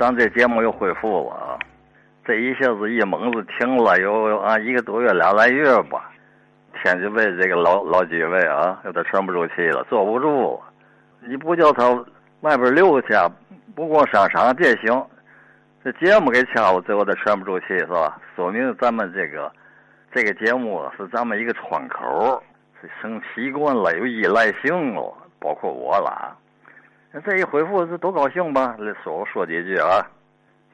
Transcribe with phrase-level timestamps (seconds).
[0.00, 1.58] 咱这节目又恢复了啊！
[2.24, 6.10] 这一下子一猛子停了有啊一个多月俩来月吧。
[6.82, 10.58] 天津卫这个老老几位啊，有点沉不住气了，坐不住。
[11.28, 11.92] 你不叫他
[12.40, 13.08] 外边溜去，
[13.76, 15.04] 不逛商场这行。
[15.84, 18.18] 这节目给掐了，最后他沉不住气是吧？
[18.34, 19.52] 说明咱们这个
[20.14, 22.42] 这个节目是咱们一个窗口，
[22.80, 26.34] 是成习惯了，有依赖性了，包括我了。
[27.12, 28.76] 那这一回复是多高兴吧？
[29.02, 30.06] 说说几句啊，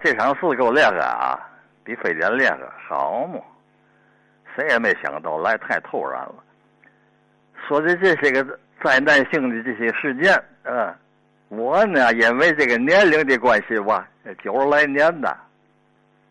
[0.02, 1.40] 这场事给我练个啊，
[1.82, 3.40] 比非典练个好嘛？
[4.54, 6.34] 谁也没想到来太突然了。
[7.66, 10.94] 说的这些个灾难性的这些事件，啊，
[11.48, 14.06] 我呢因为这个年龄的关系吧，
[14.44, 15.34] 九十来年的，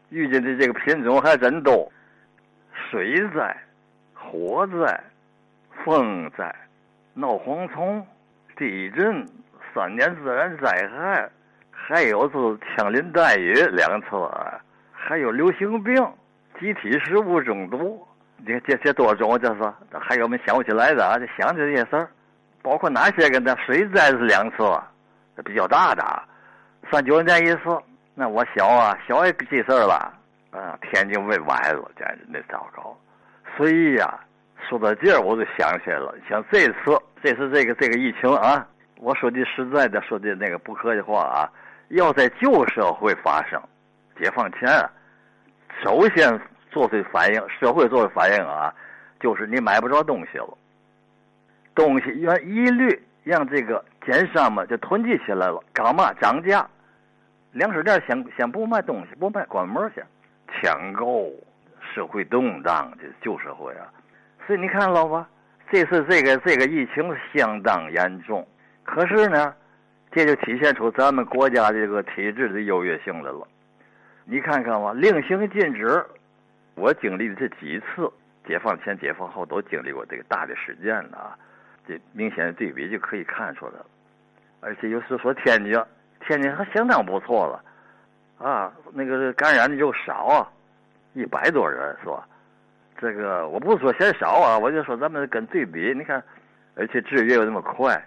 [0.10, 1.92] 遇见的这个品种还真多，
[2.92, 3.58] 水灾、
[4.14, 5.04] 火灾、
[5.84, 6.56] 风灾、
[7.16, 8.06] 闹蝗虫、
[8.56, 9.28] 地震。
[9.76, 11.30] 三年自然灾害，
[11.70, 14.08] 还有是枪林弹雨两次，
[14.94, 15.94] 还有流行病、
[16.58, 18.02] 集体食物中毒，
[18.48, 21.20] 这这这多种，这是还有我们想不起来的啊！
[21.20, 22.10] 就想起这些事儿，
[22.62, 23.54] 包括哪些个呢？
[23.66, 24.58] 水灾是两次，
[25.44, 26.24] 比较大的，
[26.90, 27.78] 三九年一次。
[28.14, 30.14] 那我小啊，小也记事儿了
[30.52, 30.80] 啊！
[30.84, 32.98] 天津被崴了，简直那糟糕。
[33.58, 34.18] 所以呀，
[34.70, 38.66] 说到这儿我就想起来了，像这次，这次这个这个疫情啊。
[38.98, 41.52] 我说句实在的，说句那个不客气话啊，
[41.90, 43.62] 要在旧社会发生，
[44.18, 44.68] 解放前，
[45.84, 46.40] 首先
[46.72, 48.74] 做出反应，社会做出反应啊，
[49.20, 50.58] 就是你买不着东西了，
[51.76, 56.66] 东西原一律让这个奸商们就囤积起来了，干嘛涨价？
[57.52, 60.04] 粮食店先先不卖东西，不卖，关门去，
[60.54, 61.30] 抢购，
[61.94, 63.88] 社会动荡，这旧社会啊，
[64.48, 65.28] 所以你看了吧，
[65.70, 68.46] 这次这个这个疫情相当严重。
[68.86, 69.54] 可是呢，
[70.12, 73.46] 这就体现出咱们国家这个体制的优越性来了。
[74.24, 76.06] 你看看吧，令行禁止，
[76.76, 78.10] 我经历的这几次，
[78.48, 81.38] 解放前、解放后都经历过这个大的事件啊，
[81.88, 83.86] 这明显的对比就可以看出来了。
[84.62, 85.80] 而且有时说天津，
[86.26, 90.48] 天津还相当不错了，啊，那个感染的就少啊，
[91.14, 92.28] 一百多人是吧？
[92.98, 96.24] 这个我不是说嫌少啊，我就说咱们跟对比，你看，
[96.76, 98.02] 而且治愈又那么快。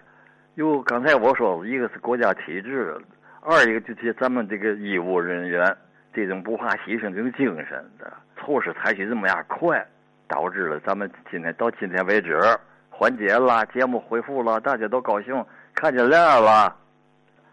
[0.57, 2.97] 就刚才我说，一个是国家体制，
[3.41, 5.73] 二一个就是咱们这个医务人员
[6.13, 9.85] 这种不怕牺牲这种精神的措施采取这么样快，
[10.27, 12.37] 导致了咱们今天到今天为止
[12.89, 16.75] 缓解了，节目恢复了，大家都高兴，看见亮了。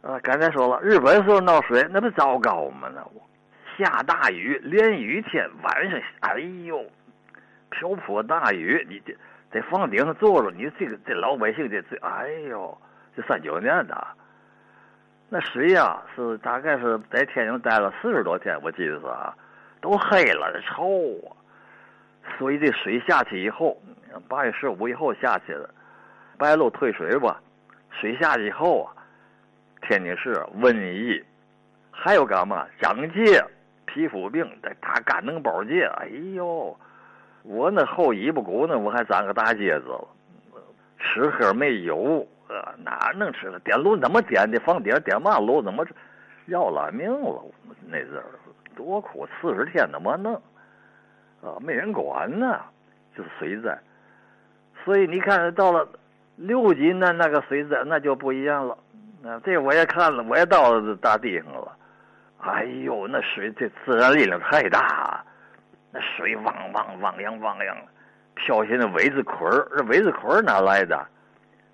[0.01, 2.91] 呃，刚才说了，日本时候闹水，那不糟糕吗？
[2.93, 3.23] 那不
[3.79, 6.85] 下大雨，连雨天，晚上，哎呦，
[7.71, 9.17] 瓢泼大雨，你这
[9.53, 12.77] 在房顶上坐着，你这个这老百姓这这，哎呦。
[13.17, 14.07] 就三九年的，
[15.31, 19.35] 那水呀是大概是在天津待了四十多天，我记得是啊，
[19.81, 20.85] 都黑了，臭
[21.27, 21.33] 啊！
[22.37, 23.81] 所以这水下去以后，
[24.29, 25.71] 八月十五以后下去的，
[26.37, 27.41] 白露退水吧，
[27.91, 28.93] 水下去以后啊，
[29.81, 31.25] 天津市瘟疫，
[31.91, 32.67] 还有干嘛？
[32.83, 33.43] 长疥、
[33.87, 36.79] 皮肤病、得打肝脓包疥，哎呦，
[37.45, 40.09] 我那后尾巴骨呢，我还长个大疖子了，
[40.99, 42.27] 吃喝没有。
[42.85, 43.59] 哪能吃了？
[43.61, 44.59] 点炉怎么点的？
[44.61, 45.63] 房顶点嘛炉？
[45.63, 45.85] 怎么
[46.47, 47.43] 要了命了？
[47.87, 48.25] 那阵儿
[48.75, 50.35] 多苦，四十天怎么弄？
[51.43, 52.61] 啊，没人管呢，
[53.17, 53.79] 就是水灾。
[54.85, 55.89] 所以你看到了
[56.37, 58.77] 六级那那个水灾，那就不一样了。
[59.25, 61.77] 啊，这我也看了，我也到了大地上了。
[62.39, 65.25] 哎呦，那水这自然力量太大，
[65.91, 67.77] 那水汪汪汪洋汪洋，
[68.35, 71.07] 飘下那苇子捆儿，这苇子捆儿哪来的？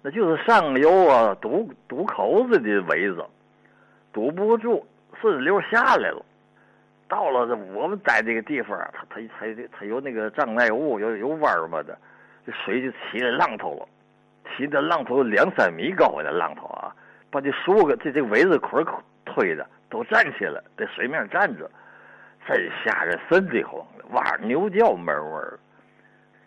[0.02, 3.24] 那就是上游啊，堵堵口子的围子，
[4.12, 4.84] 堵不住，
[5.20, 6.24] 顺流下来了。
[7.08, 11.96] 到了这我们待这个地方，它它它它有那个障碍物，有有弯儿嘛的，
[12.44, 13.86] 这水就起来浪头了，
[14.56, 16.92] 起的浪头两三米高的浪头啊，
[17.30, 18.84] 把这树个这这围子捆
[19.24, 21.70] 推的都站起来，在水面站着，
[22.48, 25.58] 真吓人，瘆得慌，哇牛叫门味儿。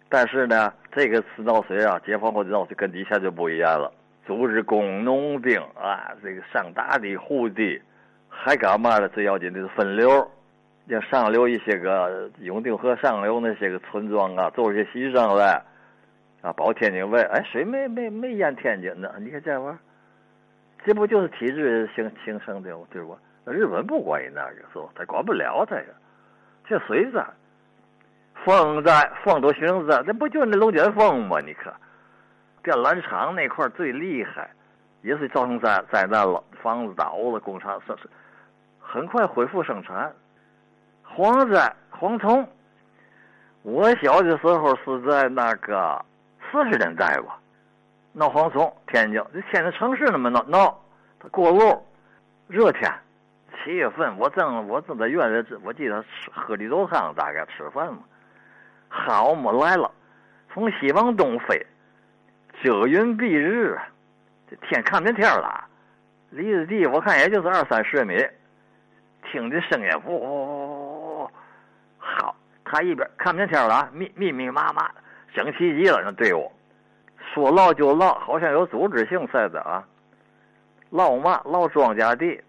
[0.09, 3.91] 但是呢，这个次闹水啊，解放后的闹水跟以前就不一样了。
[4.25, 7.81] 组织工农兵啊，这个上大的户地，
[8.29, 9.07] 还干嘛呢？
[9.09, 10.31] 最要紧的是分流，
[10.89, 15.61] 像上流一些个永定河上流那些个村庄啊，做一些牺牲来，
[16.41, 17.21] 啊，保天津卫。
[17.21, 19.13] 哎，谁没没没淹天津呢？
[19.19, 19.79] 你看这玩意儿，
[20.85, 23.17] 这不就是体制形形成的对不？
[23.45, 24.85] 日本不管你那个是吧？
[24.95, 25.87] 他管不了这个，
[26.67, 27.23] 这水灾。
[28.45, 31.39] 风灾，风都形在，那不就那龙卷风吗？
[31.43, 31.73] 你看，
[32.63, 34.47] 电缆厂那块最厉害，
[35.01, 38.07] 也是造成灾灾难了，房子倒了，工厂是是，
[38.79, 40.13] 很快恢复生产。
[41.17, 42.47] 蝗灾、蝗虫，
[43.63, 46.03] 我小的时候是在那个
[46.51, 47.39] 四十年代吧，
[48.13, 50.79] 闹蝗虫，天津，这天津城市那么闹闹，
[51.19, 51.83] 它过路，
[52.47, 52.91] 热天，
[53.63, 57.99] 七月份，我正我正在院里，我记得吃喝绿豆汤，大概吃饭嘛，
[58.97, 59.91] 好我们来了，
[60.51, 61.63] 从西往东飞，
[62.63, 63.77] 遮云蔽日，
[64.49, 65.63] 这天看不见天了，
[66.29, 68.15] 离着地我看也就是二三十米，
[69.29, 71.31] 听这声音，呜呜呜呜。
[71.99, 74.89] 好，他一边看不见天了，密密密麻麻，
[75.33, 76.49] 整齐极了那队伍，
[77.33, 79.85] 说唠就唠，好像有组织性似的啊。
[80.89, 81.41] 唠嘛？
[81.43, 82.41] 唠庄稼地，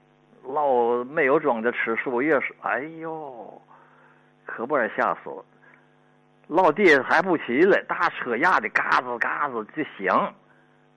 [0.45, 3.61] 唠没有庄稼吃树叶是，哎呦，
[4.47, 5.45] 可把人吓死了。
[6.49, 10.33] 落地还不起来，大车压的嘎子嘎子就响，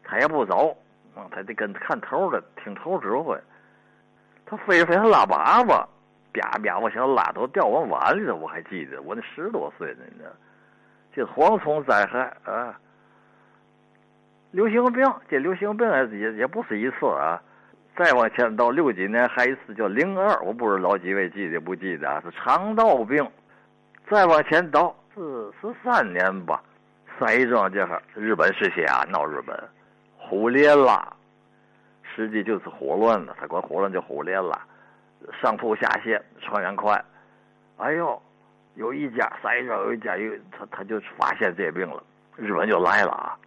[0.04, 0.78] 他也不走，
[1.32, 3.38] 他得跟看头的，听头指挥。
[4.46, 5.86] 他飞飞他拉粑粑。
[6.32, 6.78] 啪啪！
[6.78, 9.88] 我想拉都掉我碗里了，我还记得，我那十多岁
[10.20, 10.30] 呢，
[11.12, 12.80] 这蝗虫灾害啊，
[14.52, 17.42] 流行病，这流行病也也不是一次啊。
[17.98, 22.22] 再往前到六几年还一次叫零二，我不知道老几位记得不记得啊？
[22.24, 23.28] 是肠道病。
[24.08, 26.64] 再往前倒是十三年吧，
[27.20, 29.54] 三一庄这哈日本时期啊，闹日本，
[30.18, 31.06] 胡列拉，
[32.04, 34.58] 实际就是霍乱了，他管霍乱叫胡列拉。
[35.42, 37.04] 上吐下泻，传染快。
[37.76, 38.22] 哎呦，
[38.76, 42.02] 有一家三一庄有一家有他他就发现这病了，
[42.38, 43.38] 日本就来了啊！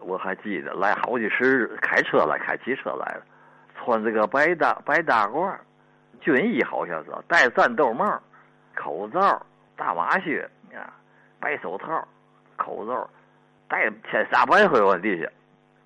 [0.00, 3.22] 我还记得来好几十日开车来，开汽车来了，
[3.76, 5.54] 穿这个白大白大褂，
[6.20, 8.20] 军衣好像是，戴战斗帽，
[8.74, 9.40] 口罩，
[9.76, 10.92] 大马靴啊，
[11.40, 12.06] 白手套，
[12.56, 13.08] 口罩，
[13.68, 15.28] 戴千沙百回往地下，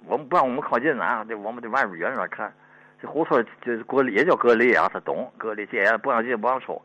[0.06, 2.52] 我们不让我们靠近啊，这我们得外边远远看。
[3.00, 6.80] 这胡同就是隔离，也叫隔离啊，他懂隔离，戒严，不让进，不让出。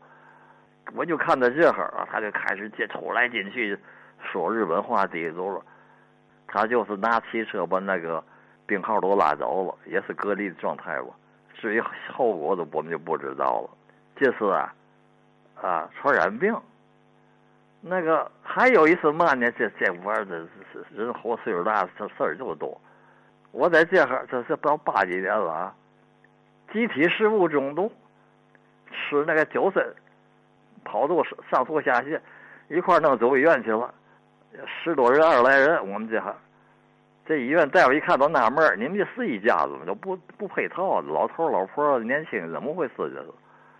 [0.94, 3.78] 我就看到这会儿啊，他就开始进出来进去，
[4.22, 5.62] 说日本话，地走了。
[6.46, 8.22] 他就是拿汽车把那个
[8.66, 11.08] 病号都拉走了，也是隔离的状态吧。
[11.54, 11.82] 至于
[12.14, 13.70] 后果的，我们就不知道了。
[14.14, 14.72] 这是啊，
[15.60, 16.54] 啊，传染病。
[17.88, 19.48] 那个还有一次嘛呢？
[19.52, 22.80] 这这玩意儿，这人活岁数大，这事儿就多。
[23.52, 25.74] 我在这哈，这是到八几年了啊。
[26.72, 27.90] 集体食物中毒，
[28.90, 29.86] 吃那个酒参，
[30.84, 32.20] 跑肚上吐下泻，
[32.68, 33.94] 一块弄走医院去了，
[34.82, 36.34] 十多人二十来人，我们这哈，
[37.24, 39.84] 这医院大夫一看都纳闷你们这是一家子吗？
[39.86, 43.28] 都不不配套，老头老婆年轻怎么回事这是？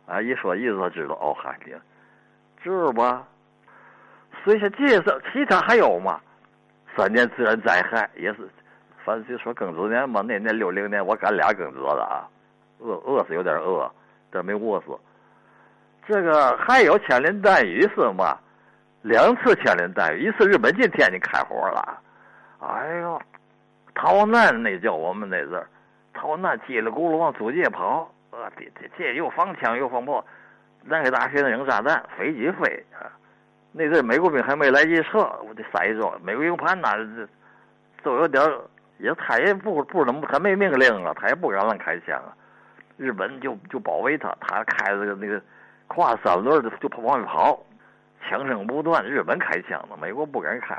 [0.06, 1.58] 啊，一说意思知道哦，嗨，
[2.62, 3.26] 知道吧？
[4.46, 5.02] 所以说这是
[5.32, 6.20] 其他还有吗？
[6.96, 8.48] 三年自然灾害也是，
[9.04, 12.31] 反正就说庚子年嘛，那年六零年我赶俩庚子了啊。
[12.78, 13.90] 饿饿死有点饿，
[14.31, 14.96] 但没饿死。
[16.06, 18.38] 这个还有千林弹雨是吗？
[19.02, 22.00] 两次千林弹雨，一次日本进天津开火了。
[22.60, 23.20] 哎呦，
[23.96, 25.66] 逃难那叫我们那阵儿，
[26.14, 28.08] 逃难叽里咕噜往租界跑。
[28.31, 30.25] 呃，这这这又放枪又放炮，
[30.84, 33.10] 南开大学那扔炸弹，飞机飞啊。
[33.78, 37.28] 那阵美国兵还没来及撤，我得塞一装美国 U 盘呐这
[38.02, 38.43] 都有点
[38.96, 42.32] 也他也不不怎么，他没命令啊，他也不敢乱开枪啊。
[42.96, 45.38] 日本就就保卫他，他开着个那个
[45.88, 47.62] 跨三轮的就往外跑，
[48.27, 49.05] 枪声不断。
[49.05, 50.74] 日本开枪了，美国不敢开。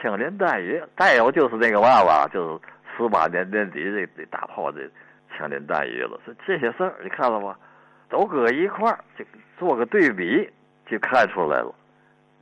[0.00, 2.60] 枪林弹雨，再有就是那个嘛吧，就是
[2.96, 4.88] 十八年年底这这大炮这
[5.36, 6.18] 枪林弹雨了。
[6.26, 7.58] 这这些事儿你看了吧？
[8.08, 9.24] 都搁一块儿，就
[9.58, 10.50] 做个对比，
[10.86, 11.74] 就看出来了。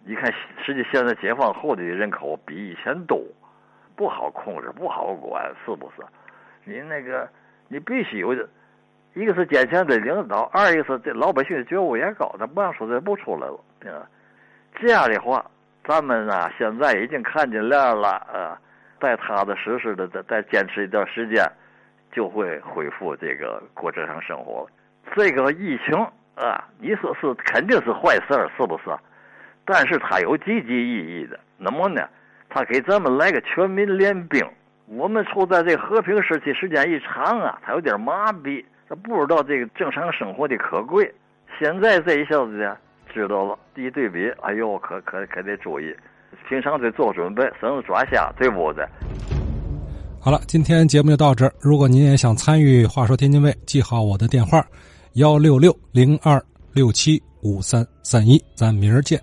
[0.05, 0.33] 你看，
[0.65, 3.23] 实际现在解放后的人口比以前多，
[3.95, 6.03] 不好控制，不好管，是不是？
[6.65, 7.29] 你那个，
[7.69, 8.35] 你必须有。
[9.15, 14.09] 一个是坚强的领导，二一个是这老百姓觉悟也高，他不让出来不出来了，对吧？
[14.77, 15.45] 这样的话，
[15.85, 18.57] 咱们啊现在已经看见亮了啊，
[19.01, 21.45] 再踏踏实实的再再坚持一段时间，
[22.13, 24.69] 就会恢复这个过正常生活了。
[25.17, 25.99] 这个疫情
[26.37, 28.97] 啊，你说是肯定是坏事儿，是不是？
[29.73, 32.03] 但是它有积极意义的，那么呢？
[32.49, 34.45] 它给咱们来个全民练兵。
[34.87, 38.65] 我们处在这和平时期时间一长啊，它有点麻痹。
[38.89, 41.09] 他不知道这个正常生活的可贵，
[41.61, 42.77] 现在这一下子呢，
[43.15, 43.57] 知道了。
[43.77, 45.95] 一对比，哎呦，可可可得注意，
[46.49, 48.85] 平常得做准备，省得抓瞎，对不对？
[50.21, 51.53] 好了，今天节目就到这儿。
[51.61, 54.61] 如果您也想参与《话说天津卫》，记好我的电话：
[55.15, 56.43] 幺六六零二
[56.75, 58.43] 六七五三三一。
[58.57, 59.21] 咱明儿见。